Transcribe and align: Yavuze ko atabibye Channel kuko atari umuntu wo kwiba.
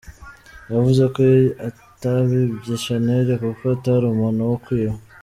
Yavuze 0.71 1.03
ko 1.13 1.21
atabibye 1.67 2.73
Channel 2.83 3.27
kuko 3.43 3.63
atari 3.75 4.05
umuntu 4.07 4.41
wo 4.49 4.57
kwiba. 4.65 4.95